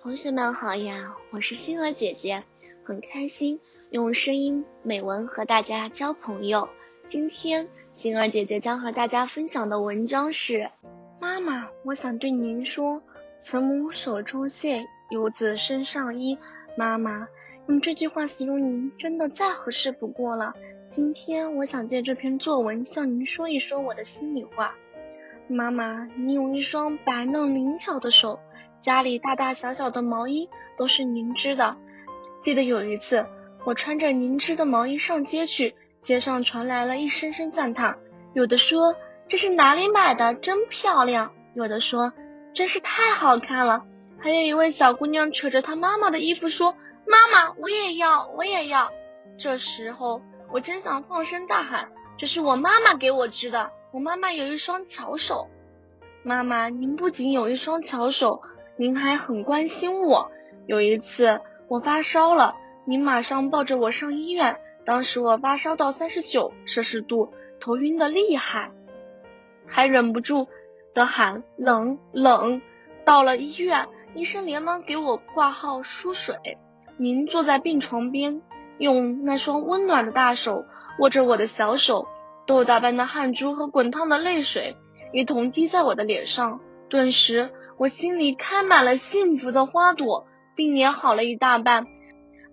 [0.00, 2.44] 同学们好呀，我是星儿姐姐，
[2.84, 6.68] 很开心用声音美文和大家交朋友。
[7.08, 10.70] 今天星儿姐姐将和大家分享的文章是：
[11.20, 13.02] 妈妈，我想对您说，
[13.36, 16.38] 慈母手中线，游子身上衣。
[16.76, 17.26] 妈妈，
[17.66, 20.54] 用这句话形容您，真的再合适不过了。
[20.88, 24.76] 今天我想借这篇作文向您说一说我的心里话。
[25.50, 28.38] 妈妈，你有一双白嫩灵巧的手，
[28.80, 31.76] 家里大大小小的毛衣都是您织的。
[32.42, 33.26] 记得有一次，
[33.64, 37.98] 我穿着您织的毛衣上街去，街上传来了一声声赞叹，
[38.34, 38.94] 有的说
[39.26, 42.12] 这是哪里买的，真漂亮；有的说
[42.52, 43.84] 真是太好看了。
[44.18, 46.74] 还有一位小姑娘扯着她妈妈的衣服说
[47.08, 48.90] ：“妈妈，我也要，我也要。”
[49.38, 50.20] 这时候，
[50.52, 51.88] 我真想放声大喊
[52.18, 55.48] ：“这是我妈妈给我织的。”我妈妈有一双巧手，
[56.22, 58.42] 妈妈，您不仅有一双巧手，
[58.76, 60.30] 您还很关心我。
[60.66, 64.58] 有一次我发烧了，您马上抱着我上医院。
[64.84, 68.72] 当时我发烧到三十九摄氏度，头晕的厉害，
[69.66, 70.48] 还忍不住
[70.92, 72.60] 的喊冷冷。
[73.06, 76.36] 到了医院，医生连忙给我挂号输水。
[76.98, 78.42] 您坐在病床边，
[78.76, 80.66] 用那双温暖的大手
[80.98, 82.06] 握着我的小手。
[82.48, 84.74] 豆大般的汗珠和滚烫的泪水
[85.12, 91.86] 一同滴在我的脸上，顿时我心里开满了幸福的花朵，病也好了一大半。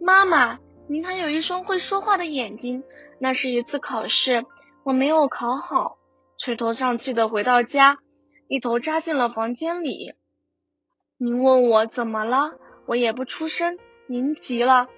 [0.00, 2.82] 妈妈，您还有一双会说话的眼睛。
[3.20, 4.44] 那是一次考试，
[4.82, 5.96] 我没有考好，
[6.38, 7.98] 垂头丧气的回到家，
[8.48, 10.14] 一头扎进了房间里。
[11.18, 12.54] 您问我怎么了，
[12.86, 13.78] 我也不出声。
[14.08, 14.88] 您急了，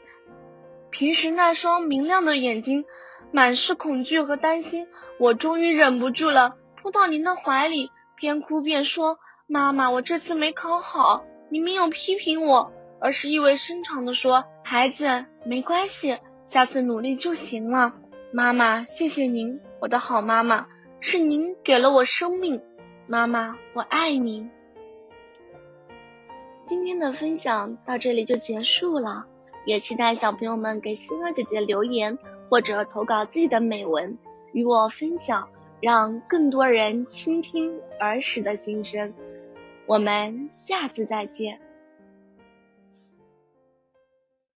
[0.90, 2.86] 平时那双明亮的眼睛。
[3.32, 4.88] 满是恐惧和担心，
[5.18, 17.94] 我终于忍不住了，扑到您的怀里，边哭边说：“妈妈，我这次没考好，您没有批评我，而是意味深长的说，孩子，没关系，下次努力就行了。
[18.32, 20.66] 妈妈，谢谢您，我的好妈妈，
[21.00, 22.62] 是您给了我生命，
[23.06, 24.50] 妈妈，我爱您。”
[26.66, 29.26] 今天的分享到这里就结束了，
[29.66, 32.18] 也期待小朋友们给星儿姐姐留言。
[32.48, 34.16] 或者投稿自己的美文
[34.52, 35.48] 与我分享，
[35.80, 39.12] 让更多人倾听儿时的心声。
[39.86, 41.60] 我们下次再见。